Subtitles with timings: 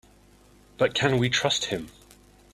[0.79, 1.91] But can we trust him?